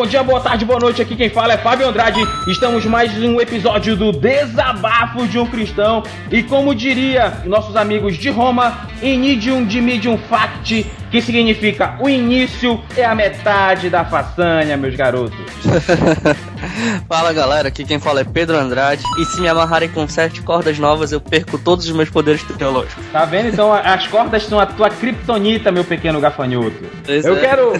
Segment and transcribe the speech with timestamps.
[0.00, 1.02] Bom dia, boa tarde, boa noite.
[1.02, 2.26] Aqui quem fala é Fábio Andrade.
[2.48, 6.02] Estamos mais em um episódio do Desabafo de um Cristão.
[6.32, 12.80] E como diria nossos amigos de Roma, Inidium de Medium Fact, que significa o início
[12.96, 15.36] é a metade da façanha, meus garotos.
[17.08, 19.02] Fala galera, aqui quem fala é Pedro Andrade.
[19.18, 23.04] E se me amarrarem com sete cordas novas, eu perco todos os meus poderes teológicos.
[23.12, 23.48] Tá vendo?
[23.48, 26.76] Então as cordas são a tua kriptonita, meu pequeno gafanhoto.
[27.04, 27.40] Pois eu é.
[27.40, 27.72] quero,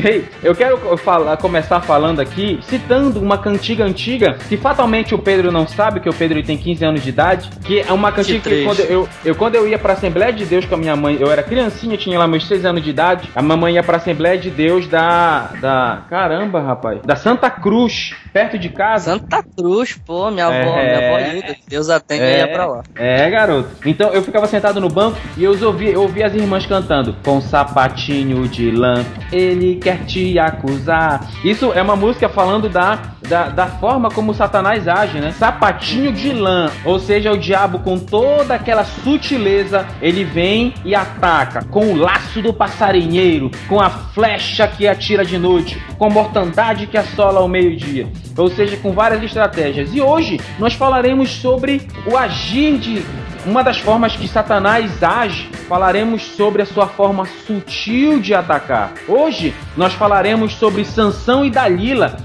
[0.42, 5.66] eu quero falar, começar falando aqui, citando uma cantiga antiga que fatalmente o Pedro não
[5.66, 8.80] sabe, que o Pedro tem 15 anos de idade, que é uma cantiga que quando
[8.80, 11.42] eu, eu quando eu ia pra Assembleia de Deus com a minha mãe, eu era
[11.42, 14.86] criancinha, tinha lá meus 6 anos de idade, a mamãe ia pra Assembleia de Deus
[14.86, 19.12] da da caramba, rapaz, da Santa Cruz, perto de casa.
[19.12, 20.84] Santa Cruz, pô, minha avó, É.
[20.84, 21.56] minha avó linda.
[21.68, 22.82] Deus a tenha e ia pra lá.
[22.94, 23.68] É, garoto.
[23.84, 27.40] Então eu ficava sentado no banco e eu ouvia, eu ouvia as irmãs cantando com
[27.40, 31.26] sapatinho de lã, ele quer te acusar.
[31.44, 35.32] Isso é uma música falando da, da, da forma como Satanás age, né?
[35.32, 41.64] Sapatinho de lã, ou seja, o diabo com toda aquela sutileza, ele vem e ataca
[41.64, 46.86] com o laço do passarinheiro, com a flecha que atira de noite, com a mortandade
[46.86, 48.06] que assola ao meio-dia.
[48.36, 49.92] Ou seja, com várias estratégias.
[49.92, 53.04] E hoje nós falaremos sobre o agir de
[53.44, 58.94] uma das formas que Satanás age, falaremos sobre a sua forma sutil de atacar.
[59.06, 62.16] Hoje nós falaremos sobre Sansão e Dalila.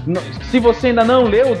[0.50, 1.56] Se você ainda não leu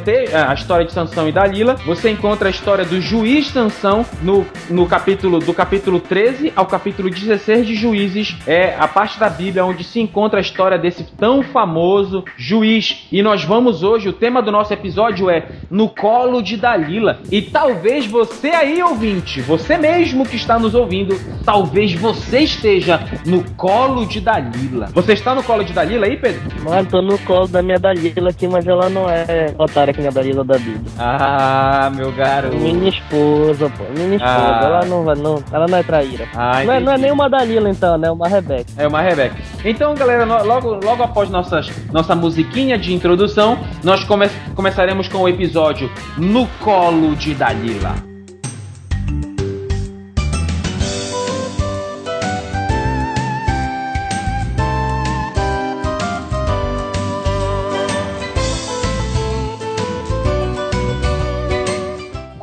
[0.48, 4.86] a história de Sansão e Dalila, você encontra a história do juiz Sansão no, no
[4.86, 8.34] capítulo do capítulo 13 ao capítulo 16 de Juízes.
[8.46, 13.06] É a parte da Bíblia onde se encontra a história desse tão famoso juiz.
[13.12, 17.20] E nós vamos hoje, o tema do nosso episódio é No Colo de Dalila.
[17.30, 23.42] E talvez você aí, ouvinte, você mesmo que está nos ouvindo, talvez você esteja no
[23.56, 24.88] colo de Dalila.
[24.94, 26.40] Você está no colo de Dalila aí, Pedro?
[26.62, 30.08] Mano, tô no colo da minha Dalila aqui, mas ela não é otária que nem
[30.08, 30.80] a Dalila da Bíblia.
[30.98, 32.56] Ah, meu garoto.
[32.56, 33.84] Minha esposa, pô.
[33.92, 34.34] Minha esposa.
[34.34, 34.60] Ah.
[34.64, 35.42] Ela não vai, não.
[35.52, 36.28] Ela não é traíra.
[36.34, 38.10] Ah, não, é, não é nem uma Dalila, então, né?
[38.10, 38.66] Uma Rebeca.
[38.76, 39.34] É uma Rebeca.
[39.64, 45.28] Então, galera, logo, logo após nossas, nossa musiquinha de introdução, nós come- começaremos com o
[45.28, 48.13] episódio No Colo de Dalila.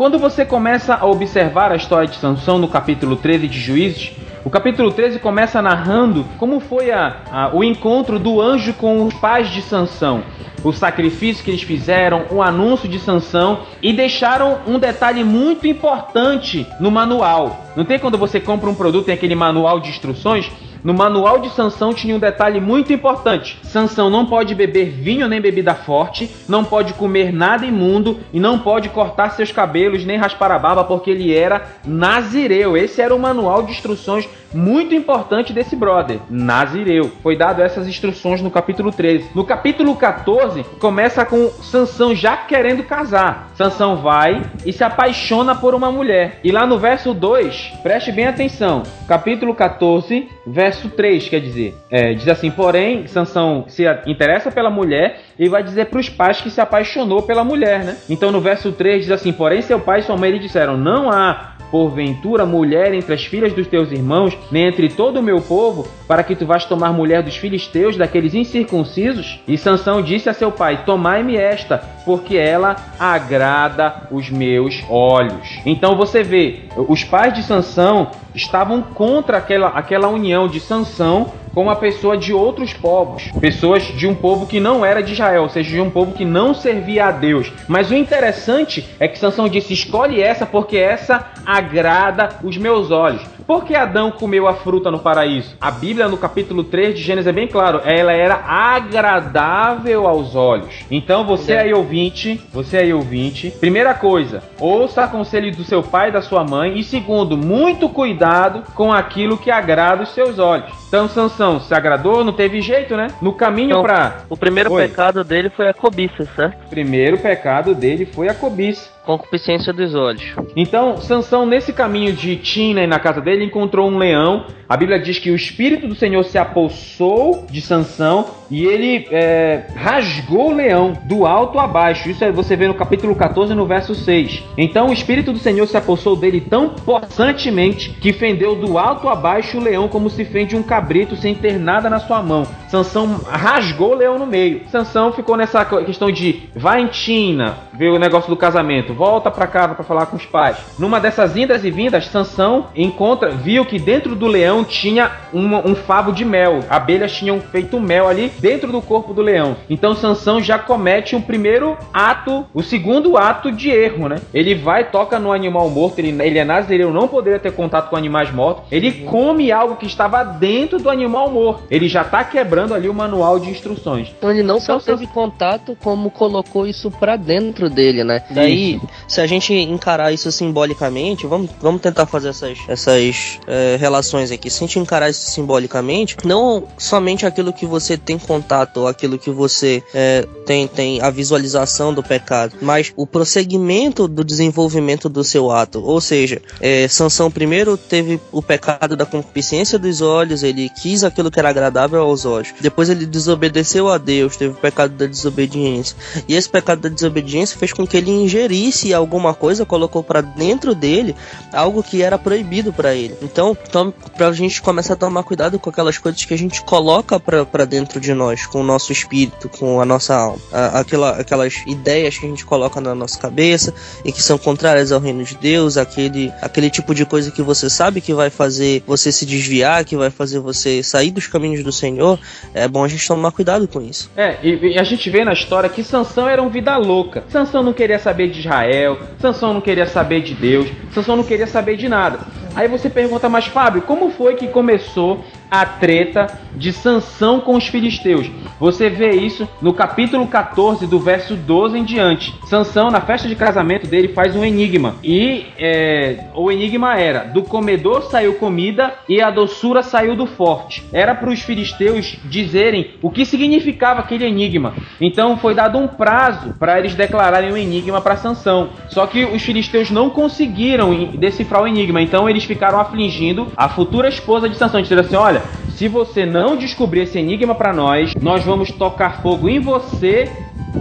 [0.01, 4.13] Quando você começa a observar a história de Sansão no capítulo 13 de Juízes,
[4.43, 9.13] o capítulo 13 começa narrando como foi a- a- o encontro do anjo com os
[9.13, 10.23] pais de Sansão,
[10.63, 16.65] o sacrifício que eles fizeram, o anúncio de Sansão e deixaram um detalhe muito importante
[16.79, 17.65] no manual.
[17.75, 20.49] Não tem quando você compra um produto tem aquele manual de instruções?
[20.83, 23.59] No manual de Sansão tinha um detalhe muito importante.
[23.63, 28.59] Sansão não pode beber vinho nem bebida forte, não pode comer nada imundo e não
[28.59, 32.75] pode cortar seus cabelos nem raspar a barba porque ele era nazireu.
[32.75, 37.11] Esse era o manual de instruções muito importante desse brother, nazireu.
[37.23, 39.29] Foi dado essas instruções no capítulo 13.
[39.33, 43.51] No capítulo 14 começa com Sansão já querendo casar.
[43.55, 46.39] Sansão vai e se apaixona por uma mulher.
[46.43, 48.83] E lá no verso 2, preste bem atenção.
[49.07, 55.19] Capítulo 14, verso 3, quer dizer, é, diz assim: porém, Sansão se interessa pela mulher
[55.37, 57.97] e vai dizer para os pais que se apaixonou pela mulher, né?
[58.09, 61.11] Então no verso 3 diz assim: porém, seu pai e sua mãe lhe disseram: não
[61.11, 65.87] há porventura mulher entre as filhas dos teus irmãos, nem entre todo o meu povo,
[66.07, 69.39] para que tu vás tomar mulher dos filisteus, daqueles incircuncisos?
[69.47, 75.59] E Sansão disse a seu pai: Tomai-me esta, porque ela agrada os meus olhos.
[75.65, 81.63] Então você vê, os pais de Sansão estavam contra aquela, aquela união de Sansão com
[81.63, 85.49] uma pessoa de outros povos, pessoas de um povo que não era de Israel, ou
[85.49, 87.51] seja, de um povo que não servia a Deus.
[87.67, 93.21] Mas o interessante é que Sansão disse: escolhe essa porque essa agrada os meus olhos.
[93.45, 95.55] Por que Adão comeu a fruta no paraíso?
[95.59, 100.85] A Bíblia, no capítulo 3 de Gênesis, é bem claro: ela era agradável aos olhos.
[100.89, 106.11] Então, você aí ouvinte, você aí ouvinte, primeira coisa, ouça conselho do seu pai e
[106.13, 110.71] da sua mãe, e segundo, muito cuidado com aquilo que agrada os seus olhos.
[110.87, 113.07] Então, Sansão se agradou, não teve jeito, né?
[113.21, 114.87] No caminho Então, para O primeiro Oi.
[114.87, 116.57] pecado dele foi a cobiça, certo?
[116.69, 118.89] primeiro pecado dele foi a cobiça.
[119.05, 120.23] Concupiscência dos olhos.
[120.55, 124.45] Então, Sansão, nesse caminho de Tina e na casa dele, encontrou um leão.
[124.69, 129.65] A Bíblia diz que o Espírito do Senhor se apossou de Sansão e ele é,
[129.75, 132.09] rasgou o leão do alto a baixo.
[132.09, 134.43] Isso você vê no capítulo 14, no verso 6.
[134.57, 139.15] Então, o Espírito do Senhor se apossou dele tão possantemente que fendeu do alto a
[139.15, 142.45] baixo o leão como se fende um cabrito sem ter nada na sua mão.
[142.67, 144.61] Sansão rasgou o leão no meio.
[144.69, 149.47] Sansão ficou nessa questão de vai em Tina, ver o negócio do casamento, volta para
[149.47, 150.55] casa para falar com os pais.
[150.77, 155.73] Numa dessas indas e vindas, Sansão encontra, viu que dentro do leão tinha uma, um
[155.73, 156.59] favo de mel.
[156.69, 159.55] Abelhas tinham feito mel ali dentro do corpo do leão.
[159.67, 164.21] Então Sansão já comete um primeiro ato, o segundo ato de erro, né?
[164.31, 167.95] Ele vai toca no animal morto, ele, ele é nazireu, não poderia ter contato com
[167.95, 168.65] animais mortos.
[168.71, 171.63] Ele come algo que estava dentro do animal morto.
[171.71, 174.13] Ele já está quebrando ali o manual de instruções.
[174.15, 178.23] Então ele não só então, teve contato, como colocou isso para dentro dele, né?
[178.29, 184.31] Daí, se a gente encarar isso simbolicamente, vamos, vamos tentar fazer essas, essas é, relações
[184.31, 184.49] aqui.
[184.49, 189.17] Se a gente encarar isso simbolicamente, não somente aquilo que você tem contato ou aquilo
[189.17, 195.23] que você é, tem, tem a visualização do pecado, mas o prosseguimento do desenvolvimento do
[195.23, 195.83] seu ato.
[195.83, 201.31] Ou seja, é, Sansão primeiro teve o pecado da concupiscência dos olhos, ele quis aquilo
[201.31, 202.53] que era agradável aos olhos.
[202.59, 205.95] Depois ele desobedeceu a Deus, teve o pecado da desobediência.
[206.27, 210.73] E esse pecado da desobediência fez com que ele ingerisse alguma coisa, colocou para dentro
[210.73, 211.15] dele
[211.53, 213.15] algo que era proibido para ele.
[213.21, 217.19] Então, tom, pra gente começar a tomar cuidado com aquelas coisas que a gente coloca
[217.19, 220.41] para dentro de nós, com o nosso espírito, com a nossa alma.
[220.51, 223.71] Aquela, aquelas ideias que a gente coloca na nossa cabeça
[224.03, 227.69] e que são contrárias ao reino de Deus, aquele, aquele tipo de coisa que você
[227.69, 231.71] sabe que vai fazer você se desviar, que vai fazer você sair dos caminhos do
[231.71, 232.17] Senhor,
[232.55, 234.09] é bom a gente tomar cuidado com isso.
[234.17, 237.23] É, e, e a gente vê na história que Sansão era um vida louca.
[237.29, 241.47] Sansão não queria saber de Israel, Sansão não queria saber de Deus, Sansão não queria
[241.47, 242.19] saber de nada.
[242.55, 247.67] Aí você pergunta, mas Fábio, como foi que começou a treta de Sansão com os
[247.67, 248.31] filisteus.
[248.57, 252.33] Você vê isso no capítulo 14, do verso 12 em diante.
[252.45, 254.95] Sansão, na festa de casamento dele, faz um enigma.
[255.03, 260.85] E é, o enigma era: do comedor saiu comida e a doçura saiu do forte.
[260.93, 264.73] Era para os filisteus dizerem o que significava aquele enigma.
[265.01, 268.69] Então foi dado um prazo para eles declararem o enigma para Sansão.
[268.87, 272.01] Só que os filisteus não conseguiram decifrar o enigma.
[272.01, 276.55] Então eles ficaram afligindo a futura esposa de Sansão, dizendo assim: olha se você não
[276.55, 280.29] descobrir esse enigma para nós, nós vamos tocar fogo em você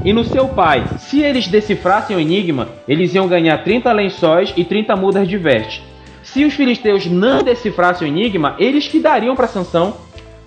[0.05, 0.85] e no seu pai.
[0.99, 5.83] Se eles decifrassem o enigma, eles iam ganhar 30 lençóis e 30 mudas de veste.
[6.23, 9.95] Se os filisteus não decifrassem o enigma, eles que dariam para Sansão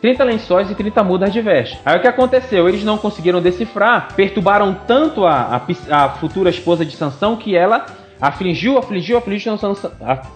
[0.04, 1.80] 30 lençóis e 30 mudas de veste.
[1.86, 2.68] Aí o que aconteceu?
[2.68, 7.86] Eles não conseguiram decifrar, perturbaram tanto a, a, a futura esposa de Sansão que ela
[8.24, 9.92] afligiu, afligiu, afligiu Sansão,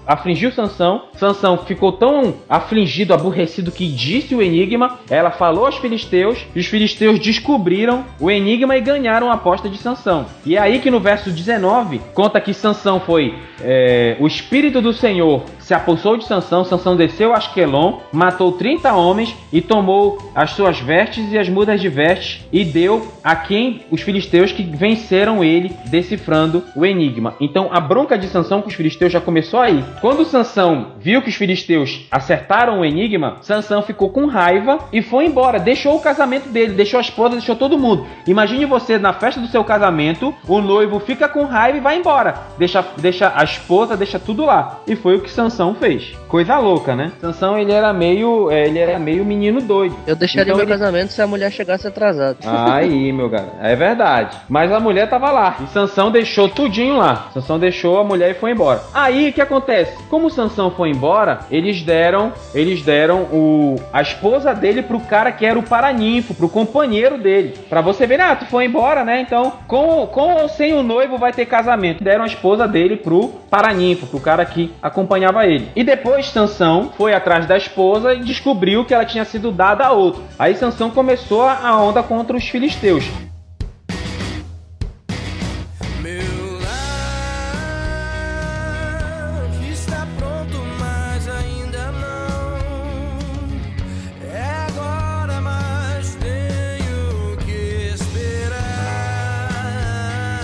[0.05, 1.03] afligiu Sansão.
[1.15, 4.99] Sansão ficou tão afligido, aborrecido que disse o enigma.
[5.09, 9.77] Ela falou aos filisteus, e os filisteus descobriram o enigma e ganharam a aposta de
[9.77, 10.25] Sansão.
[10.45, 14.91] E é aí que no verso 19 conta que Sansão foi é, o espírito do
[14.91, 20.51] Senhor se apossou de Sansão, Sansão desceu a Asquelon, matou 30 homens e tomou as
[20.51, 25.43] suas vestes e as mudas de vestes e deu a quem os filisteus que venceram
[25.43, 27.35] ele decifrando o enigma.
[27.41, 29.83] Então a bronca de Sansão com os filisteus já começou aí.
[29.99, 35.25] Quando Sansão viu que os filisteus acertaram o enigma, Sansão ficou com raiva e foi
[35.25, 38.07] embora, deixou o casamento dele, deixou a esposa, deixou todo mundo.
[38.25, 42.35] Imagine você na festa do seu casamento, o noivo fica com raiva e vai embora.
[42.57, 44.79] Deixa, deixa a esposa, deixa tudo lá.
[44.87, 46.15] E foi o que Sansão Sansão fez.
[46.27, 47.11] Coisa louca, né?
[47.19, 49.95] Sansão, ele era meio, é, ele era meio menino doido.
[50.05, 50.71] Eu deixaria então, meu ele...
[50.71, 52.37] casamento se a mulher chegasse atrasada.
[52.45, 54.37] Aí, meu cara, é verdade.
[54.47, 55.57] Mas a mulher tava lá.
[55.63, 57.29] E Sansão deixou tudinho lá.
[57.33, 58.81] Sansão deixou a mulher e foi embora.
[58.93, 59.97] Aí, o que acontece?
[60.09, 65.45] Como Sansão foi embora, eles deram, eles deram o a esposa dele pro cara que
[65.45, 67.55] era o paraninfo, pro companheiro dele.
[67.67, 69.21] Pra você ver, ah, tu foi embora, né?
[69.21, 72.03] Então, com, com ou sem o noivo vai ter casamento.
[72.03, 75.71] Deram a esposa dele pro paraninfo, pro cara que acompanhava ele.
[75.75, 79.91] E depois Sansão foi atrás da esposa e descobriu que ela tinha sido dada a
[79.91, 80.23] outro.
[80.37, 83.05] Aí Sansão começou a onda contra os filisteus.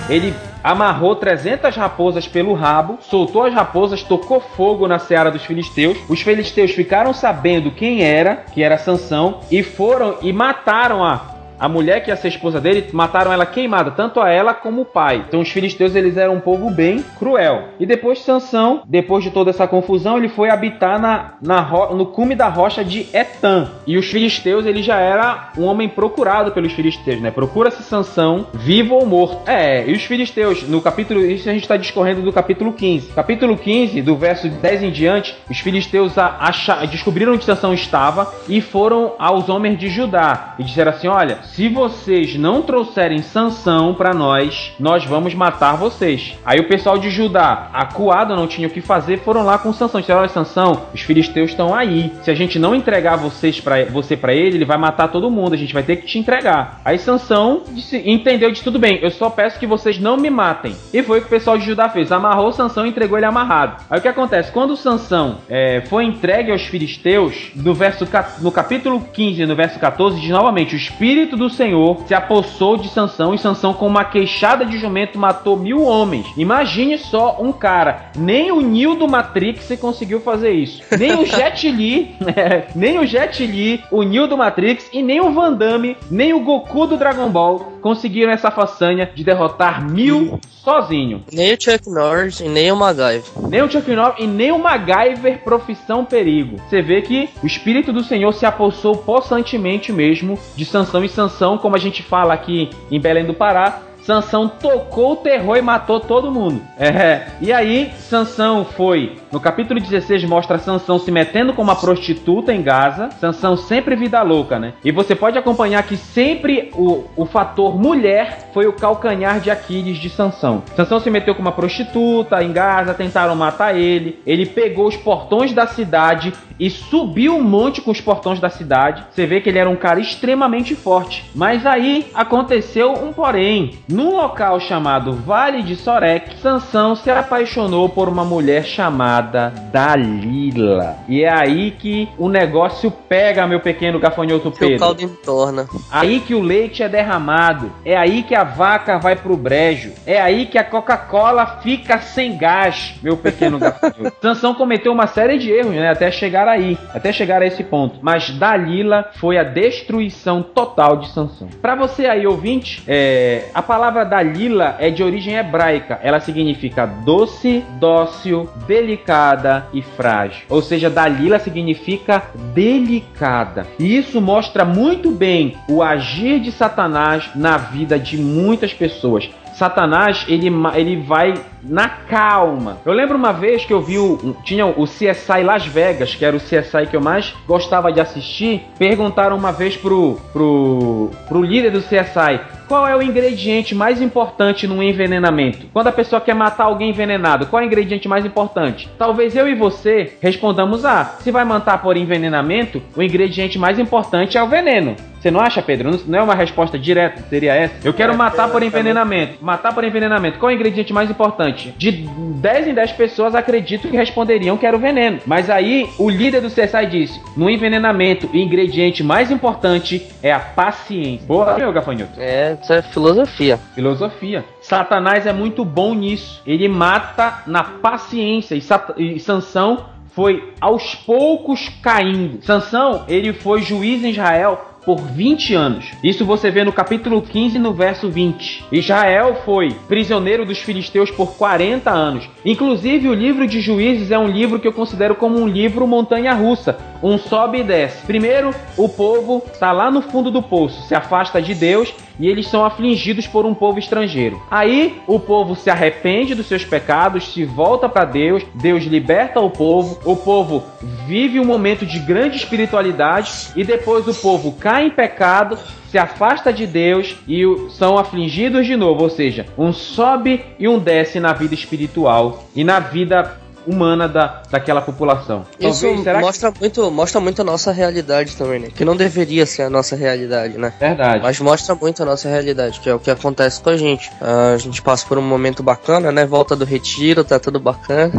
[0.09, 0.31] Ele
[0.63, 5.97] amarrou 300 raposas pelo rabo, soltou as raposas, tocou fogo na seara dos filisteus.
[6.07, 11.69] Os filisteus ficaram sabendo quem era, que era Sansão, e foram e mataram a a
[11.69, 15.25] mulher que ia ser esposa dele, mataram ela queimada, tanto a ela como o pai.
[15.27, 17.69] Então os filisteus eles eram um povo bem cruel.
[17.79, 22.35] E depois Sansão, depois de toda essa confusão, ele foi habitar na, na no cume
[22.35, 23.69] da rocha de Etam.
[23.85, 27.31] E os filisteus, ele já era um homem procurado pelos filisteus, né?
[27.31, 29.49] Procura-se Sansão, vivo ou morto.
[29.49, 33.13] É, e os filisteus, no capítulo, isso a gente está discorrendo do capítulo 15.
[33.13, 38.61] Capítulo 15, do verso 10 em diante, os filisteus acha, descobriram onde Sansão estava e
[38.61, 44.11] foram aos homens de Judá e disseram assim: Olha, se vocês não trouxerem Sansão para
[44.11, 46.35] nós, nós vamos matar vocês.
[46.43, 50.01] Aí o pessoal de Judá, acuado, não tinha o que fazer, foram lá com Sansão.
[50.01, 52.11] Disseram: Olha, Sansão, os filisteus estão aí.
[52.23, 55.53] Se a gente não entregar vocês pra, você para ele, ele vai matar todo mundo.
[55.53, 56.81] A gente vai ter que te entregar.
[56.83, 60.75] Aí Sansão disse, entendeu, disse: Tudo bem, eu só peço que vocês não me matem.
[60.91, 63.83] E foi o que o pessoal de Judá fez: amarrou Sansão e entregou ele amarrado.
[63.91, 64.51] Aí o que acontece?
[64.51, 68.07] Quando Sansão é, foi entregue aos filisteus, no, verso,
[68.41, 72.89] no capítulo 15, no verso 14, diz novamente: O Espírito do Senhor se apossou de
[72.89, 76.27] Sansão e Sansão, com uma queixada de jumento, matou mil homens.
[76.37, 80.83] Imagine só um cara, nem o Neo do Matrix conseguiu fazer isso.
[80.97, 82.67] Nem o Jet Li, né?
[82.75, 86.39] nem o Jet Li, o Neo do Matrix e nem o Van Damme, nem o
[86.39, 91.21] Goku do Dragon Ball conseguiram essa façanha de derrotar mil sozinho.
[91.31, 93.23] Nem o Chuck Norris e nem o MacGyver.
[93.49, 96.55] Nem o Chuck Norris e nem o MacGyver profissão perigo.
[96.69, 101.22] Você vê que o Espírito do Senhor se apossou possantemente mesmo de Sansão e Sansão,
[101.57, 105.99] como a gente fala aqui em Belém do Pará, Sansão tocou o terror e matou
[105.99, 106.61] todo mundo.
[106.77, 107.27] É.
[107.39, 109.15] E aí, Sansão foi.
[109.31, 113.09] No capítulo 16 mostra Sansão se metendo com uma prostituta em Gaza.
[113.19, 114.73] Sansão sempre vida louca, né?
[114.83, 119.97] E você pode acompanhar que sempre o, o fator mulher foi o calcanhar de Aquiles
[119.97, 120.63] de Sansão.
[120.75, 124.19] Sansão se meteu com uma prostituta em Gaza, tentaram matar ele.
[124.25, 129.03] Ele pegou os portões da cidade e subiu um monte com os portões da cidade.
[129.11, 131.25] Você vê que ele era um cara extremamente forte.
[131.33, 133.79] Mas aí aconteceu um porém.
[133.93, 140.97] Num local chamado Vale de Sorek, Sansão se apaixonou por uma mulher chamada Dalila.
[141.07, 144.77] E é aí que o negócio pega, meu pequeno gafanhoto Pedro.
[144.77, 145.67] o caldo entorna.
[145.91, 147.71] Aí que o leite é derramado.
[147.85, 149.91] É aí que a vaca vai pro brejo.
[150.07, 154.11] É aí que a Coca-Cola fica sem gás, meu pequeno gafanhoto.
[154.19, 155.91] Sansão cometeu uma série de erros, né?
[155.91, 156.79] Até chegar aí.
[156.95, 157.99] Até chegar a esse ponto.
[158.01, 161.47] Mas Dalila foi a destruição total de Sansão.
[161.61, 165.99] Para você aí, ouvinte, é, a palavra palavra Dalila é de origem hebraica.
[166.01, 170.45] Ela significa doce, dócil, delicada e frágil.
[170.47, 172.23] Ou seja, Dalila significa
[172.53, 173.67] delicada.
[173.77, 179.29] E isso mostra muito bem o agir de Satanás na vida de muitas pessoas.
[179.53, 181.33] Satanás ele, ele vai
[181.63, 182.79] na calma.
[182.85, 186.35] Eu lembro uma vez que eu vi o, tinha o CSI Las Vegas, que era
[186.35, 188.63] o CSI que eu mais gostava de assistir.
[188.77, 192.39] Perguntaram uma vez pro, pro, pro líder do CSI
[192.73, 195.67] qual é o ingrediente mais importante num envenenamento?
[195.71, 198.89] Quando a pessoa quer matar alguém envenenado, qual é o ingrediente mais importante?
[198.97, 204.39] Talvez eu e você respondamos: ah, se vai matar por envenenamento, o ingrediente mais importante
[204.39, 204.95] é o veneno.
[205.23, 206.01] Você não acha, Pedro?
[206.05, 207.75] Não é uma resposta direta, seria essa?
[207.81, 209.37] Eu quero é, matar por envenenamento.
[209.39, 210.37] Matar por envenenamento.
[210.37, 211.52] Qual é o ingrediente mais importante?
[211.77, 215.19] De 10 em 10 pessoas acredito que responderiam que era o veneno.
[215.25, 220.39] Mas aí o líder do CSI disse: no envenenamento, o ingrediente mais importante é a
[220.39, 221.25] paciência.
[221.27, 222.13] Boa, meu gafanhoto.
[222.17, 223.59] É, isso é filosofia.
[223.75, 224.45] Filosofia.
[224.61, 226.41] Satanás é muito bom nisso.
[226.45, 228.55] Ele mata na paciência.
[228.55, 232.43] E, Sat e Sansão foi aos poucos caindo.
[232.43, 235.85] Sansão, ele foi juiz em Israel por 20 anos.
[236.03, 238.65] Isso você vê no capítulo 15, no verso 20.
[238.71, 242.29] Israel foi prisioneiro dos filisteus por 40 anos.
[242.45, 246.77] Inclusive, o livro de Juízes é um livro que eu considero como um livro montanha-russa,
[247.01, 248.05] um sobe e desce.
[248.05, 252.47] Primeiro, o povo está lá no fundo do poço, se afasta de Deus e eles
[252.47, 254.41] são afligidos por um povo estrangeiro.
[254.49, 259.49] Aí o povo se arrepende dos seus pecados, se volta para Deus, Deus liberta o
[259.49, 260.63] povo, o povo
[261.05, 265.57] vive um momento de grande espiritualidade e depois o povo cai em pecado,
[265.89, 270.79] se afasta de Deus e são afligidos de novo, ou seja, um sobe e um
[270.79, 275.45] desce na vida espiritual e na vida humana da, daquela população.
[275.59, 276.59] Isso Talvez, mostra, que...
[276.59, 278.67] muito, mostra muito a nossa realidade também, né?
[278.73, 280.73] Que não deveria ser a nossa realidade, né?
[280.79, 281.21] Verdade.
[281.23, 284.11] Mas mostra muito a nossa realidade, que é o que acontece com a gente.
[284.21, 286.25] A gente passa por um momento bacana, né?
[286.25, 288.11] Volta do retiro, tá tudo bacana.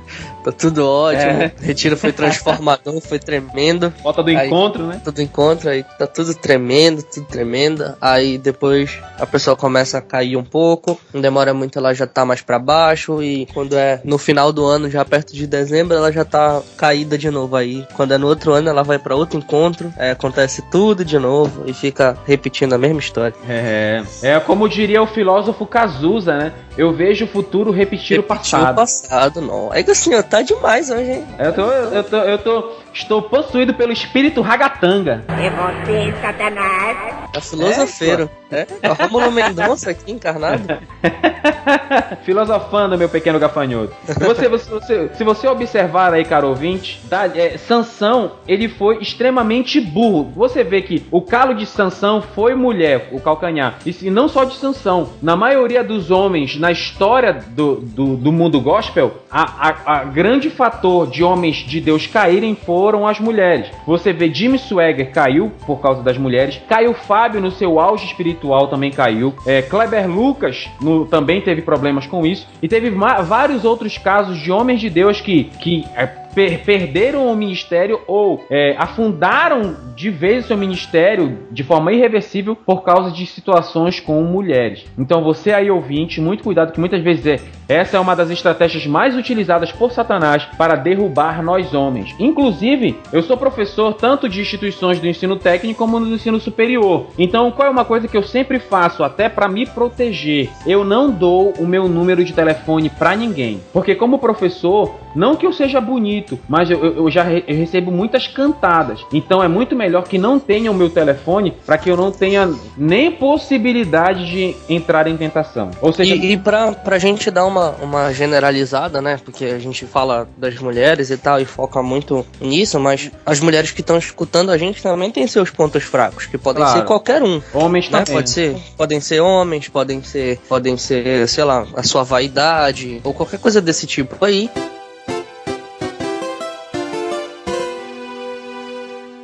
[0.44, 1.42] tá tudo ótimo.
[1.42, 1.52] É.
[1.58, 3.92] O retiro foi transformador, foi tremendo.
[4.02, 5.00] Volta do aí, encontro, né?
[5.02, 7.94] Tudo encontro, aí tá tudo tremendo, tudo tremendo.
[8.00, 12.24] Aí depois a pessoa começa a cair um pouco, não demora muito, ela já tá
[12.24, 13.22] mais para baixo.
[13.22, 17.16] E quando é no final do ano já perto de dezembro, ela já tá caída
[17.16, 17.86] de novo aí.
[17.94, 21.64] Quando é no outro ano, ela vai para outro encontro, é, acontece tudo de novo
[21.66, 23.34] e fica repetindo a mesma história.
[23.48, 26.52] É, é como diria o filósofo Cazuza, né?
[26.76, 28.72] Eu vejo o futuro repetir, repetir o passado.
[28.72, 29.72] o passado, não.
[29.72, 31.26] É que assim, tá demais hoje, hein?
[31.38, 35.24] Eu tô, eu tô, eu tô, estou possuído pelo espírito ragatanga.
[35.28, 37.20] É você, Satanás.
[37.34, 38.30] É filosofeiro.
[38.50, 40.64] É, é Romulo Mendonça aqui encarnado.
[42.24, 43.94] Filosofando, meu pequeno gafanhoto.
[44.06, 49.80] Você, você, você, se você observar aí, caro ouvinte, tá, é, Sansão, ele foi extremamente
[49.80, 50.32] burro.
[50.34, 53.78] Você vê que o calo de Sansão foi mulher, o calcanhar.
[53.86, 55.10] E não só de Sansão.
[55.22, 60.50] Na maioria dos homens, na história do, do, do mundo gospel, a, a, a, grande
[60.50, 63.70] fator de homens de Deus caírem foram as mulheres.
[63.86, 66.58] Você vê Jimmy Swagger caiu por causa das mulheres.
[66.66, 69.34] Caio Fábio no seu auge espiritual também caiu.
[69.46, 72.48] É, Kleber Lucas no, também teve problemas com isso.
[72.62, 77.36] E teve vários outros casos de homens de Deus que, que é, per perderam o
[77.36, 83.26] ministério ou é, afundaram de vez o seu ministério de forma irreversível por causa de
[83.26, 84.84] situações com mulheres.
[84.98, 88.86] Então você aí ouvinte, muito cuidado que muitas vezes é, essa é uma das estratégias
[88.86, 92.14] mais utilizadas por Satanás para derrubar nós homens.
[92.18, 97.06] Inclusive, eu sou professor tanto de instituições do ensino técnico como do ensino superior.
[97.18, 100.50] Então, qual é uma coisa que eu sempre faço até para me proteger?
[100.66, 105.46] Eu não dou o meu número de telefone para ninguém, porque como professor, não que
[105.46, 109.04] eu seja bonito bonito, mas eu, eu já re, eu recebo muitas cantadas.
[109.12, 112.52] Então é muito melhor que não tenha o meu telefone para que eu não tenha
[112.76, 115.70] nem possibilidade de entrar em tentação.
[115.80, 119.18] Ou seja, e, e pra, pra gente dar uma, uma generalizada, né?
[119.24, 123.70] Porque a gente fala das mulheres e tal e foca muito nisso, mas as mulheres
[123.70, 126.78] que estão escutando a gente também têm seus pontos fracos, que podem claro.
[126.78, 127.40] ser qualquer um.
[127.54, 128.00] Homens né?
[128.00, 128.14] também.
[128.14, 133.14] Pode ser, podem ser homens, podem ser, podem ser, sei lá, a sua vaidade ou
[133.14, 134.50] qualquer coisa desse tipo aí.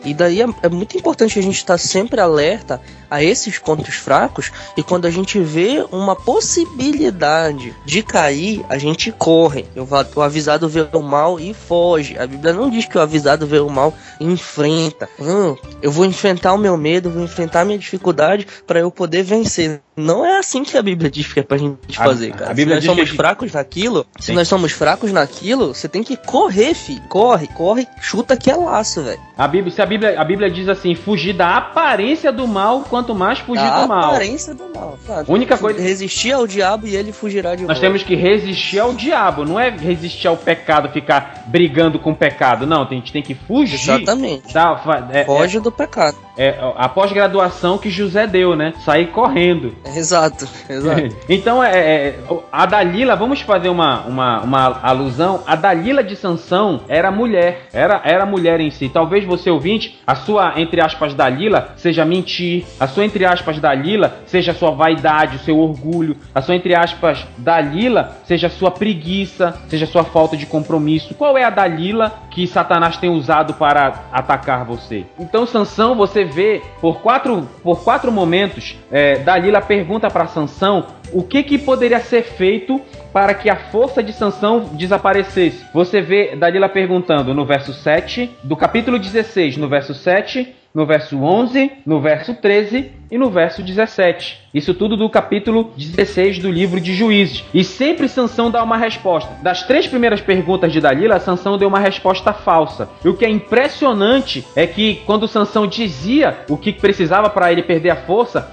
[0.06, 4.52] E daí é, é muito importante a gente estar sempre alerta a esses pontos fracos
[4.76, 9.66] e quando a gente vê uma possibilidade de cair, a gente corre.
[10.14, 12.16] O avisado vê o mal e foge.
[12.16, 15.08] A Bíblia não diz que o avisado vê o mal e enfrenta.
[15.18, 19.25] Hum, eu vou enfrentar o meu medo, vou enfrentar a minha dificuldade para eu poder
[19.25, 19.80] vencer.
[19.96, 22.50] Não é assim que a Bíblia diz que é pra gente fazer, cara.
[22.50, 23.16] A Bíblia se nós somos que...
[23.16, 24.22] fracos naquilo, Sim.
[24.22, 27.00] se nós somos fracos naquilo, você tem que correr, fi.
[27.08, 29.20] Corre, corre, chuta que é laço, velho.
[29.38, 33.14] A Bíblia, se a Bíblia, a Bíblia diz assim, fugir da aparência do mal quanto
[33.14, 34.11] mais fugir da do mal.
[34.11, 34.98] aparência do mal.
[35.06, 35.32] Sabe?
[35.32, 35.80] Única coisa.
[35.80, 39.70] Resistir ao diabo e ele fugirá de Nós temos que resistir ao diabo, não é
[39.70, 42.66] resistir ao pecado, ficar brigando com o pecado.
[42.66, 43.76] Não, a gente tem que fugir.
[43.76, 44.52] Exatamente.
[44.52, 46.25] Da, é, Foge é, do pecado.
[46.37, 48.75] É a pós-graduação que José deu, né?
[48.85, 49.75] Sair correndo.
[49.85, 51.16] Exato, exato.
[51.29, 52.18] então, é, é,
[52.53, 55.42] a Dalila, vamos fazer uma, uma, uma alusão.
[55.46, 57.68] A Dalila de Sansão era mulher.
[57.72, 58.88] Era, era mulher em si.
[58.88, 64.18] Talvez você ouvinte, a sua, entre aspas, Dalila seja mentir, a sua, entre aspas, Dalila
[64.27, 68.70] seja a sua vaidade, o seu orgulho, a sua, entre aspas, Dalila seja a sua
[68.70, 71.14] preguiça, seja a sua falta de compromisso.
[71.14, 75.07] Qual é a Dalila que Satanás tem usado para atacar você?
[75.18, 81.22] Então, Sansão, você vê por quatro, por quatro momentos, é, Dalila pergunta para Sansão o
[81.22, 82.80] que, que poderia ser feito
[83.12, 85.64] para que a força de Sansão desaparecesse.
[85.72, 91.18] Você vê Dalila perguntando no verso 7, do capítulo 16, no verso 7, no verso
[91.18, 94.47] 11, no verso 13 e no verso 17.
[94.53, 97.45] Isso tudo do capítulo 16 do livro de Juízes.
[97.53, 99.31] E sempre Sansão dá uma resposta.
[99.42, 102.88] Das três primeiras perguntas de Dalila, Sansão deu uma resposta falsa.
[103.05, 107.62] E o que é impressionante é que quando Sansão dizia o que precisava para ele
[107.62, 108.51] perder a força,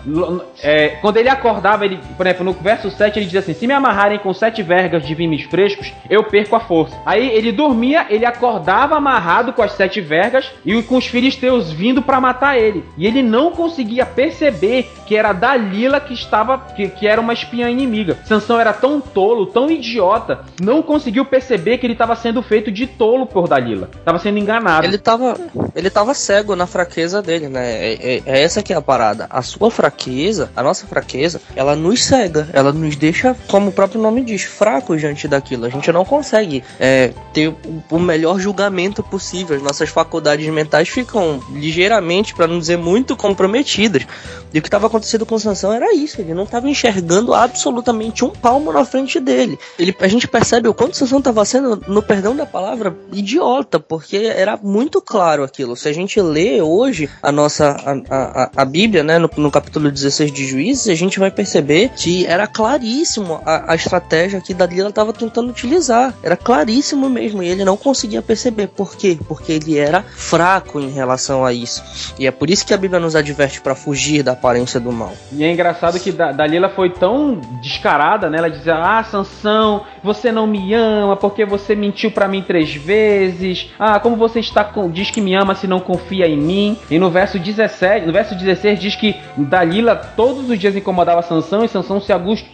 [0.62, 3.74] é, quando ele acordava, ele, por exemplo, no verso 7 ele diz assim: Se me
[3.74, 6.98] amarrarem com sete vergas de vimes frescos, eu perco a força.
[7.06, 12.02] Aí ele dormia, ele acordava amarrado com as sete vergas e com os filisteus vindo
[12.02, 12.84] para matar ele.
[12.98, 17.34] E ele não conseguia perceber perceber que era Dalila que estava que, que era uma
[17.34, 18.17] espiã inimiga.
[18.25, 22.88] Sansão era tão tolo, tão idiota, não conseguiu perceber que ele estava sendo feito de
[22.88, 23.89] tolo por Dalila.
[23.93, 24.86] Estava sendo enganado.
[24.86, 25.38] Ele estava
[25.75, 27.71] ele tava cego na fraqueza dele, né?
[27.71, 29.27] É, é, é, essa que é a parada.
[29.29, 34.01] A sua fraqueza, a nossa fraqueza, ela nos cega, ela nos deixa, como o próprio
[34.01, 35.65] nome diz, fracos diante daquilo.
[35.65, 39.56] A gente não consegue é, ter o, o melhor julgamento possível.
[39.56, 44.06] As nossas faculdades mentais ficam ligeiramente, para não dizer muito comprometidas
[44.54, 48.30] E o que estava acontecendo com Sansão era isso, ele não estava enxergando absolutamente um
[48.30, 49.58] palmo na frente dele.
[49.78, 54.17] Ele, a gente percebe o quanto Sansão estava sendo, no perdão da palavra, idiota, porque
[54.17, 55.76] era muito claro aquilo.
[55.76, 57.76] Se a gente lê hoje a nossa
[58.10, 61.89] a, a, a Bíblia, né, no, no, capítulo 16 de Juízes, a gente vai perceber
[61.96, 66.13] que era claríssimo a, a estratégia que Dalila estava tentando utilizar.
[66.24, 68.67] Era claríssimo mesmo, e ele não conseguia perceber.
[68.67, 69.17] Por quê?
[69.28, 71.84] Porque ele era fraco em relação a isso.
[72.17, 75.13] E é por isso que a Bíblia nos adverte para fugir da aparência do mal.
[75.31, 78.38] E é engraçado que Dalila foi tão descarada, né?
[78.38, 83.71] Ela dizia: "Ah, Sansão, você não me ama porque você mentiu para mim três vezes.
[83.77, 86.97] Ah, como você está com diz que me ama se não confia em mim?" E
[86.97, 91.67] no verso 17, no verso 16 diz que Dalila todos os dias incomodava Sansão e
[91.67, 92.12] Sansão se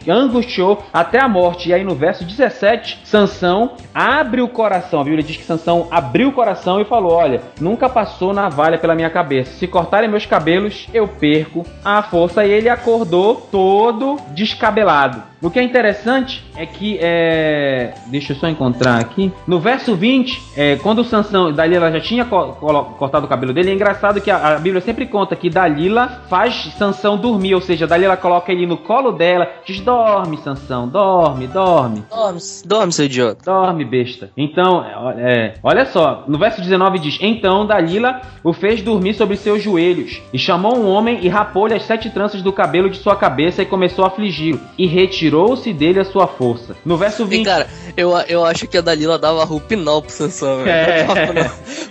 [0.10, 1.70] angustiou até a morte.
[1.70, 5.02] E aí no verso 17, Sansão abre o coração.
[5.02, 8.96] A Bíblia diz que Sansão abriu o coração e falou: "Olha, nunca passou navalha pela
[8.96, 9.52] minha cabeça.
[9.54, 15.24] Se cortarem meus cabelos, eu perco a força." E ele acordou todo descabelado.
[15.42, 17.94] O que é interessante é que, é...
[18.08, 22.54] deixa eu só encontrar aqui, no verso 20, é, quando Sansão, Dalila já tinha co
[22.98, 26.74] cortado o cabelo dele, é engraçado que a, a, Bíblia sempre conta que Dalila faz
[26.78, 32.04] Sansão dormir, ou seja, Dalila coloca ele no colo dela, diz, dorme Sansão, dorme, dorme.
[32.10, 33.46] Dorme, dorme seu idiota.
[33.46, 34.30] Dorme, besta.
[34.36, 34.84] Então,
[35.18, 40.22] é, olha só, no verso 19 diz, então Dalila o fez dormir sobre seus joelhos,
[40.34, 43.66] e chamou um homem e rapou-lhe as sete tranças do cabelo de sua cabeça e
[43.66, 46.76] começou a afligi-lo, e retirou tirou-se dele a sua força.
[46.84, 47.42] No verso 20.
[47.42, 51.06] E, cara, eu, eu acho que a Dalila dava rupinol pro Sansão, É.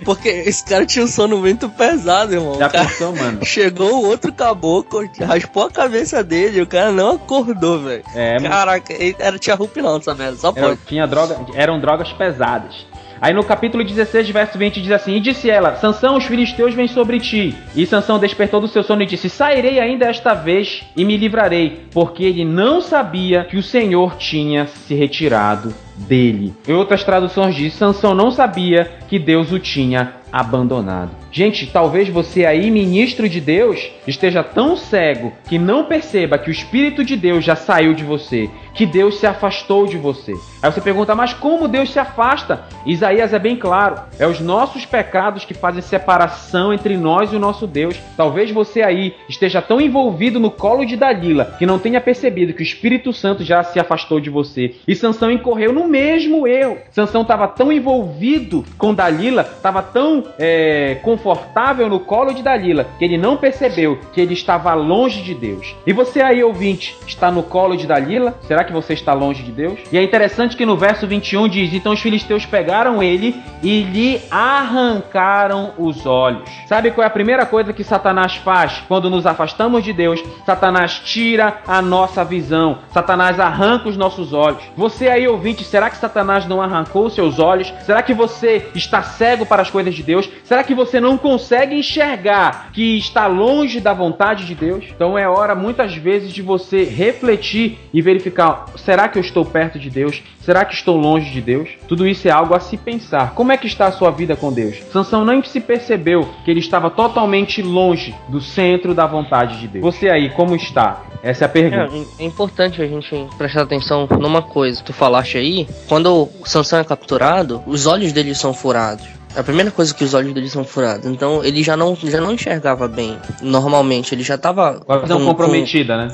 [0.03, 2.57] Porque esse cara tinha um sono muito pesado, irmão.
[2.57, 3.45] Já pensou, mano?
[3.45, 8.03] Chegou o outro caboclo, raspou a cabeça dele e o cara não acordou, velho.
[8.13, 10.79] É, Caraca, ele era, tinha rupinol nessa merda, só pode.
[10.85, 12.85] Tinha droga, eram drogas pesadas.
[13.21, 16.87] Aí no capítulo 16, verso 20, diz assim: E disse ela: Sansão, os filisteus vêm
[16.87, 17.55] sobre ti.
[17.75, 21.81] E Sansão despertou do seu sono e disse: Sairei ainda esta vez e me livrarei,
[21.91, 26.53] porque ele não sabia que o Senhor tinha se retirado dele.
[26.67, 31.11] Em outras traduções diz: Sansão não sabia que Deus o tinha abandonado.
[31.31, 36.51] Gente, talvez você aí, ministro de Deus, esteja tão cego que não perceba que o
[36.51, 40.33] Espírito de Deus já saiu de você, que Deus se afastou de você.
[40.61, 42.63] Aí você pergunta, mas como Deus se afasta?
[42.85, 47.39] Isaías é bem claro: é os nossos pecados que fazem separação entre nós e o
[47.39, 47.99] nosso Deus.
[48.17, 52.61] Talvez você aí esteja tão envolvido no colo de Dalila que não tenha percebido que
[52.61, 54.75] o Espírito Santo já se afastou de você.
[54.87, 56.77] E Sansão incorreu no mesmo erro.
[56.91, 63.05] Sansão estava tão envolvido com Dalila, estava tão é, confortável no colo de Dalila, que
[63.05, 65.75] ele não percebeu que ele estava longe de Deus.
[65.85, 68.35] E você aí, ouvinte, está no colo de Dalila?
[68.41, 69.79] Será que você está longe de Deus?
[69.91, 74.21] E é interessante que no verso 21 diz: Então os filisteus pegaram ele e lhe
[74.29, 76.49] arrancaram os olhos.
[76.67, 80.23] Sabe qual é a primeira coisa que Satanás faz quando nos afastamos de Deus?
[80.45, 84.61] Satanás tira a nossa visão, Satanás arranca os nossos olhos.
[84.75, 87.71] Você aí, ouvinte, será que Satanás não arrancou seus olhos?
[87.85, 90.27] Será que você está cego para as coisas de Deus?
[90.43, 94.85] Será que você não consegue enxergar que está longe da vontade de Deus?
[94.89, 99.77] Então é hora muitas vezes de você refletir e verificar: será que eu estou perto
[99.77, 100.23] de Deus?
[100.39, 101.69] Será que estou longe de Deus?
[101.87, 103.35] Tudo isso é algo a se pensar.
[103.35, 104.81] Como é que está a sua vida com Deus?
[104.91, 109.83] Sansão nem se percebeu que ele estava totalmente longe do centro da vontade de Deus.
[109.83, 111.03] Você aí, como está?
[111.21, 111.95] Essa é a pergunta.
[111.95, 114.81] É, é importante a gente prestar atenção numa coisa.
[114.83, 119.18] Tu falaste aí, quando o Sansão é capturado, os olhos dele são furados.
[119.35, 121.05] A primeira coisa que os olhos dele são furados.
[121.05, 123.17] Então ele já não, já não enxergava bem.
[123.41, 124.79] Normalmente, ele já estava.
[124.79, 126.13] Com a visão comprometida, né?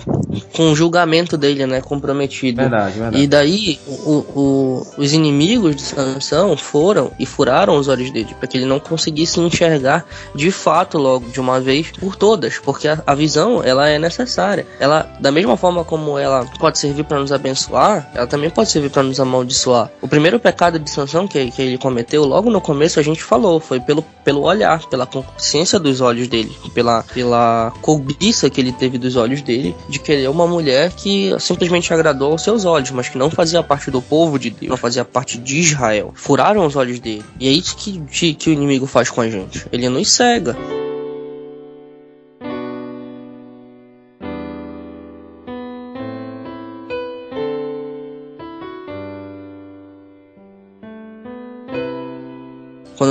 [0.53, 1.81] Com o julgamento dele, né?
[1.81, 2.61] Comprometido.
[2.61, 3.23] Verdade, verdade.
[3.23, 8.47] E daí, o, o, os inimigos de Sansão foram e furaram os olhos dele, para
[8.47, 12.59] que ele não conseguisse enxergar de fato logo, de uma vez por todas.
[12.59, 14.65] Porque a, a visão, ela é necessária.
[14.79, 18.89] Ela, da mesma forma como ela pode servir para nos abençoar, ela também pode servir
[18.89, 19.89] para nos amaldiçoar.
[20.01, 23.59] O primeiro pecado de Sansão que, que ele cometeu, logo no começo, a gente falou,
[23.59, 28.97] foi pelo, pelo olhar, pela consciência dos olhos dele, pela, pela cobiça que ele teve
[28.97, 33.17] dos olhos dele, de querer uma mulher que simplesmente agradou aos seus olhos, mas que
[33.17, 36.11] não fazia parte do povo de Deus, não fazia parte de Israel.
[36.15, 37.23] Furaram os olhos dele.
[37.39, 39.65] E é isso que, que, que o inimigo faz com a gente.
[39.71, 40.55] Ele nos cega.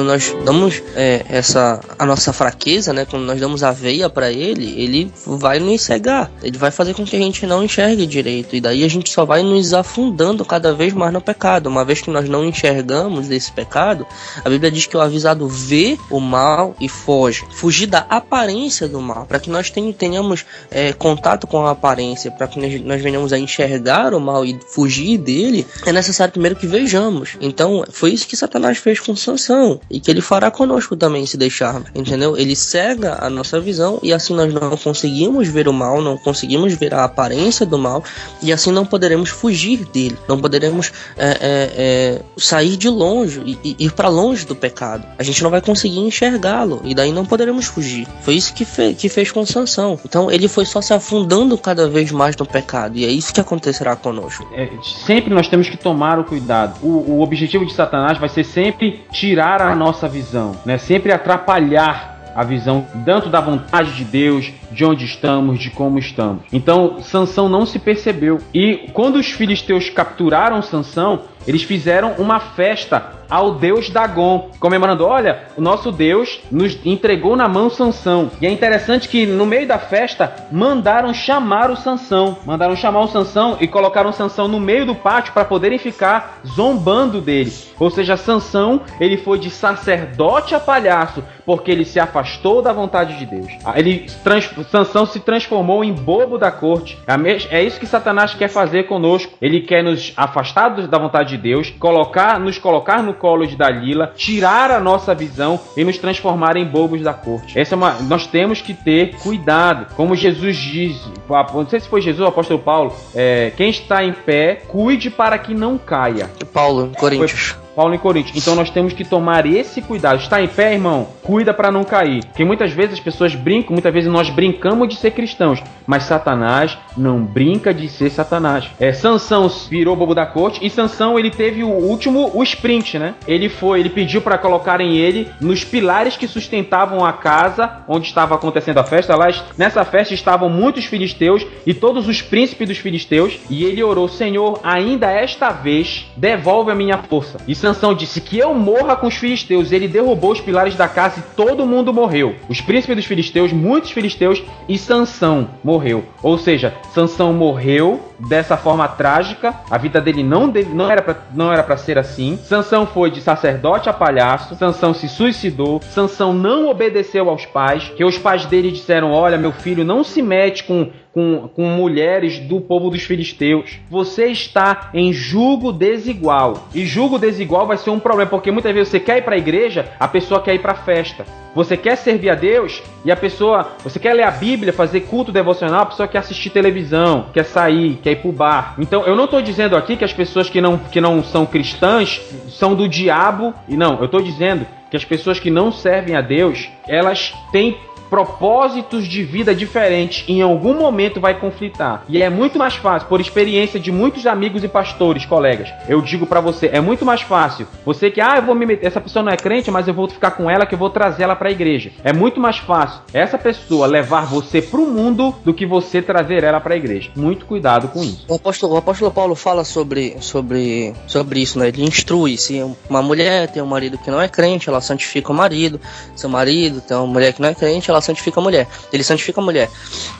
[0.04, 3.06] Quando nós damos é, essa a nossa fraqueza, né?
[3.08, 6.30] Quando nós damos a veia para ele, ele vai nos cegar.
[6.42, 8.54] Ele vai fazer com que a gente não enxergue direito.
[8.54, 11.68] E daí a gente só vai nos afundando cada vez mais no pecado.
[11.68, 14.06] Uma vez que nós não enxergamos desse pecado,
[14.44, 17.44] a Bíblia diz que o avisado vê o mal e foge.
[17.52, 19.24] Fugir da aparência do mal.
[19.24, 23.38] Para que nós tenhamos é, contato com a aparência, para que nós, nós venhamos a
[23.38, 27.36] enxergar o mal e fugir dele, é necessário primeiro que vejamos.
[27.40, 29.80] Então, foi isso que Satanás fez com Sansão.
[29.94, 31.88] E que ele fará conosco também se deixarmos.
[31.94, 32.36] Entendeu?
[32.36, 36.74] Ele cega a nossa visão e assim nós não conseguimos ver o mal, não conseguimos
[36.74, 38.02] ver a aparência do mal
[38.42, 43.76] e assim não poderemos fugir dele, não poderemos é, é, é, sair de longe e,
[43.78, 45.06] e ir para longe do pecado.
[45.18, 48.06] A gente não vai conseguir enxergá-lo e daí não poderemos fugir.
[48.22, 49.98] Foi isso que, fe que fez com Sansão.
[50.04, 53.40] Então ele foi só se afundando cada vez mais no pecado e é isso que
[53.40, 54.46] acontecerá conosco.
[54.52, 54.68] É,
[55.06, 56.78] sempre nós temos que tomar o cuidado.
[56.82, 60.78] O, o objetivo de Satanás vai ser sempre tirar a nossa visão, né?
[60.78, 66.42] Sempre atrapalhar a visão tanto da vontade de Deus, de onde estamos, de como estamos.
[66.52, 68.40] Então, Sansão não se percebeu.
[68.52, 75.44] E quando os filisteus capturaram Sansão, eles fizeram uma festa ao deus Dagon, comemorando: olha,
[75.56, 78.30] o nosso Deus nos entregou na mão Sansão.
[78.40, 83.08] E é interessante que no meio da festa mandaram chamar o Sansão, mandaram chamar o
[83.08, 87.52] Sansão e colocaram Sansão no meio do pátio para poderem ficar zombando dele.
[87.78, 93.18] Ou seja, Sansão, ele foi de sacerdote a palhaço, porque ele se afastou da vontade
[93.18, 93.52] de Deus.
[93.64, 96.98] Ah, ele trans, Sansão se transformou em bobo da corte.
[97.06, 99.32] É, é isso que Satanás quer fazer conosco.
[99.40, 104.12] Ele quer nos afastar da vontade de Deus, colocar, nos colocar no colo de Dalila,
[104.16, 107.58] tirar a nossa visão e nos transformar em bobos da corte.
[107.58, 109.94] Essa é uma, nós temos que ter cuidado.
[109.94, 110.96] Como Jesus diz,
[111.28, 115.10] não sei se foi Jesus ou o apóstolo Paulo, é, quem está em pé, cuide
[115.10, 116.30] para que não caia.
[116.52, 117.50] Paulo, Coríntios.
[117.50, 118.36] Foi, Paulo em Coríntios.
[118.36, 120.20] Então nós temos que tomar esse cuidado.
[120.20, 121.08] Está em pé, irmão?
[121.22, 122.24] Cuida para não cair.
[122.24, 126.76] Porque muitas vezes as pessoas brincam, muitas vezes nós brincamos de ser cristãos, mas Satanás
[126.96, 128.70] não brinca de ser Satanás.
[128.78, 133.14] É, Sansão virou bobo da corte e Sansão ele teve o último o sprint, né?
[133.26, 138.34] Ele foi, ele pediu para colocarem ele nos pilares que sustentavam a casa onde estava
[138.34, 139.16] acontecendo a festa.
[139.16, 144.08] Lá nessa festa estavam muitos filisteus e todos os príncipes dos filisteus e ele orou:
[144.08, 147.38] "Senhor, ainda esta vez devolve a minha força".
[147.46, 149.72] Isso Sansão disse que eu morra com os filisteus.
[149.72, 152.34] Ele derrubou os pilares da casa e todo mundo morreu.
[152.46, 156.04] Os príncipes dos filisteus, muitos filisteus e Sansão morreu.
[156.22, 159.54] Ou seja, Sansão morreu dessa forma trágica.
[159.70, 162.38] A vida dele não, deve, não era pra, não era para ser assim.
[162.42, 164.54] Sansão foi de sacerdote a palhaço.
[164.54, 165.80] Sansão se suicidou.
[165.82, 170.22] Sansão não obedeceu aos pais, que os pais dele disseram: "Olha, meu filho, não se
[170.22, 173.78] mete com com, com mulheres do povo dos filisteus.
[173.88, 176.66] Você está em julgo desigual.
[176.74, 179.38] E julgo desigual vai ser um problema, porque muitas vezes você quer ir para a
[179.38, 181.24] igreja, a pessoa quer ir para a festa.
[181.54, 183.72] Você quer servir a Deus e a pessoa.
[183.84, 187.98] Você quer ler a Bíblia, fazer culto devocional, a pessoa quer assistir televisão, quer sair,
[188.02, 188.74] quer ir pro bar.
[188.78, 192.20] Então eu não estou dizendo aqui que as pessoas que não, que não são cristãs
[192.48, 193.54] são do diabo.
[193.68, 197.76] E não, eu estou dizendo que as pessoas que não servem a Deus, elas têm
[198.08, 202.04] propósitos de vida diferentes em algum momento vai conflitar.
[202.08, 206.26] E é muito mais fácil, por experiência de muitos amigos e pastores, colegas, eu digo
[206.26, 207.66] para você, é muito mais fácil.
[207.84, 210.08] Você que, ah, eu vou me meter, essa pessoa não é crente, mas eu vou
[210.08, 211.90] ficar com ela que eu vou trazer ela para a igreja.
[212.02, 216.44] É muito mais fácil essa pessoa levar você para o mundo do que você trazer
[216.44, 217.10] ela para a igreja.
[217.16, 218.24] Muito cuidado com isso.
[218.28, 221.68] O apóstolo, o apóstolo Paulo fala sobre, sobre, sobre isso, né?
[221.68, 222.36] Ele instrui.
[222.36, 225.80] Se uma mulher tem um marido que não é crente, ela santifica o marido.
[226.14, 228.68] Seu marido tem uma mulher que não é crente, ela santifica a mulher.
[228.92, 229.70] Ele santifica a mulher.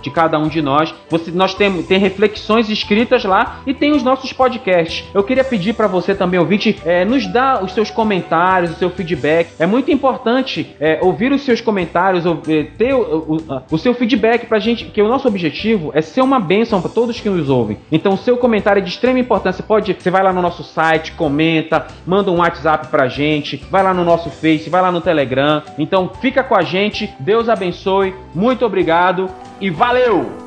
[0.00, 0.94] de cada um de nós.
[1.10, 5.04] Você, nós temos tem reflexões escritas lá e tem os nossos podcasts.
[5.12, 8.90] Eu queria pedir para você também, ouvinte, é, nos dar os seus comentários, o seu
[8.90, 9.50] feedback.
[9.58, 14.46] É muito importante é, ouvir os seus comentários, é, ter o, o, o seu feedback
[14.46, 17.78] pra gente, que o nosso objetivo é ser uma bênção para todos que nos ouvem.
[17.90, 19.62] Então, o seu comentário é de extrema importância.
[19.62, 23.92] Pode, você vai lá no nosso site, comenta, manda um WhatsApp pra gente, vai lá
[23.92, 25.62] no nosso Face, vai lá no Telegram.
[25.78, 27.12] Então, fica com a gente.
[27.18, 28.14] Deus abençoe.
[28.42, 30.42] Muito obrigado e valeu!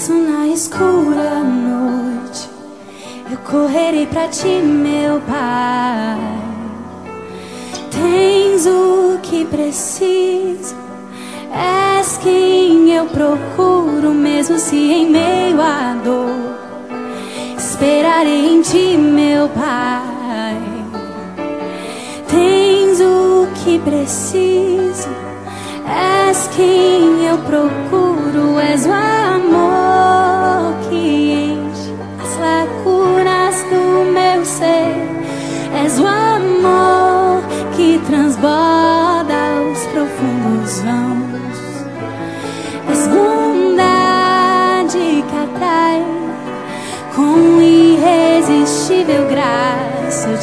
[0.00, 1.39] mesmo na escura
[3.50, 6.16] correrei para ti, meu Pai.
[7.90, 10.76] Tens o que preciso,
[11.52, 16.58] és quem eu procuro, mesmo se em meio à dor.
[17.58, 20.56] Esperarei em ti, meu Pai.
[22.28, 25.08] Tens o que preciso,
[25.86, 29.19] és quem eu procuro, és o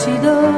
[0.08, 0.57] sido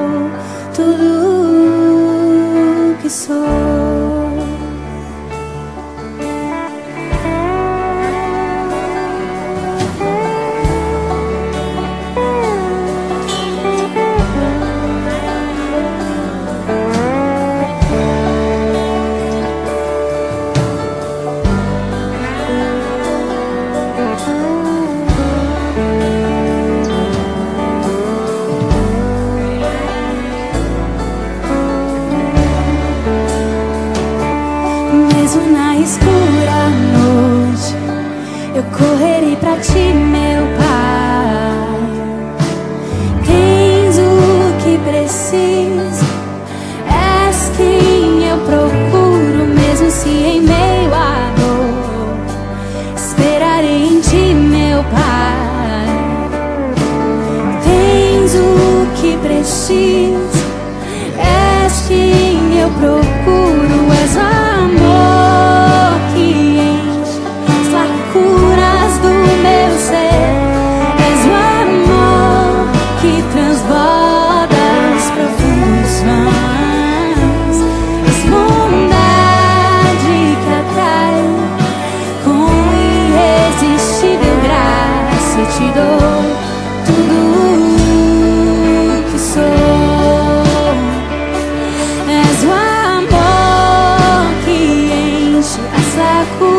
[96.38, 96.59] 孤